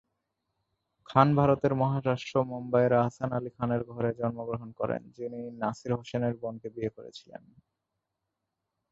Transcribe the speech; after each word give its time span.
খান 1.05 1.27
ভারতের 1.35 1.73
মহারাষ্ট্র, 1.75 2.35
মুম্বাইয়ে 2.43 2.99
আহসান 2.99 3.31
আলী 3.31 3.49
খানের 3.49 3.81
ঘরে 3.83 4.09
জন্মগ্রহণ 4.13 4.69
করেন, 4.71 5.01
যিনি 5.11 5.41
নাসির 5.51 5.91
হোসেনের 5.95 6.33
বোনকে 6.33 6.67
বিয়ে 6.69 6.89
করেছিলেন। 6.89 7.43